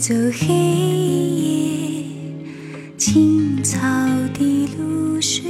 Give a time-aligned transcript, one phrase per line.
[0.00, 2.02] 走黑夜
[2.96, 3.78] 青草
[4.32, 5.42] 的露水，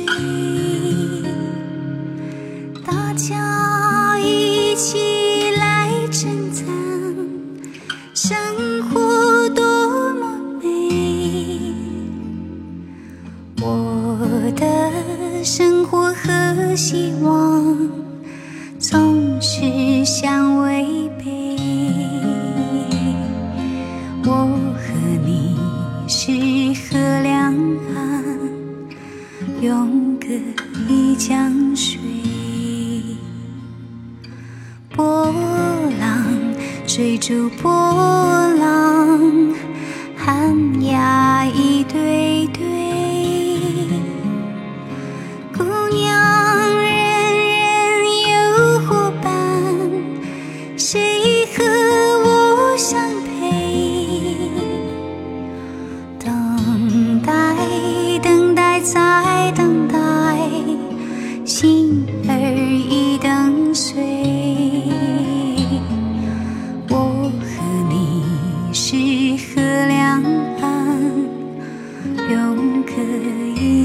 [2.85, 6.67] 大家一起来称赞
[8.13, 8.37] 生
[8.89, 11.73] 活多么美。
[13.63, 14.19] 我
[14.57, 17.89] 的生活和希望
[18.81, 19.61] 总是
[29.81, 30.27] 永隔
[30.93, 31.99] 一江水。
[34.95, 35.33] 波
[35.99, 36.55] 浪
[36.87, 37.73] 追逐波
[38.59, 39.19] 浪，
[40.15, 42.80] 寒鸦一对对。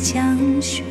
[0.06, 0.84] 江水。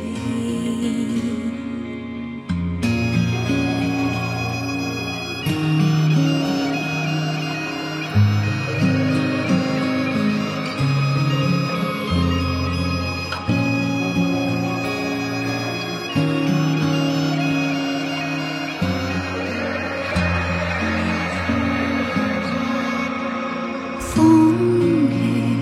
[23.99, 25.55] 风雨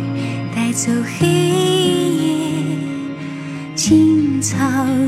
[0.56, 2.42] 带走黑夜
[4.44, 4.58] 草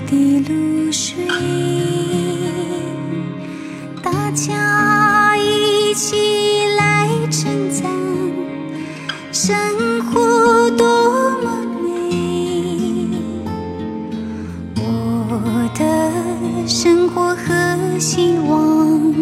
[0.07, 1.13] 的露水，
[4.01, 7.83] 大家一起来称赞
[9.33, 9.53] 生
[10.05, 13.09] 活多么美。
[14.77, 19.13] 我的生活和希望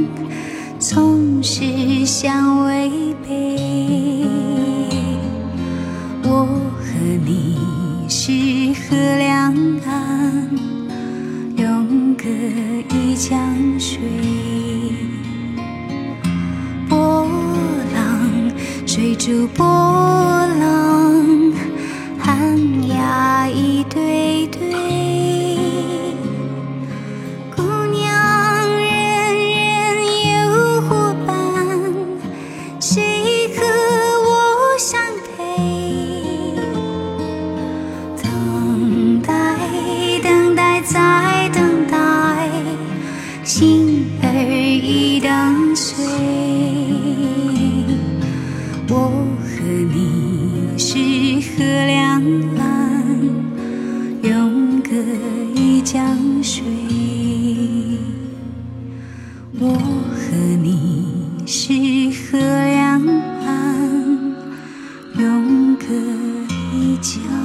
[0.77, 3.42] 总是相违背。
[13.29, 14.01] 江水。
[16.89, 17.25] 波
[17.93, 18.51] 浪
[18.85, 19.65] 追逐波
[20.59, 20.82] 浪，
[56.43, 56.61] 水。
[59.59, 61.07] 我和你
[61.47, 61.71] 是
[62.11, 63.01] 河两
[63.45, 64.35] 岸，
[65.17, 65.85] 永隔
[66.75, 67.42] 一江。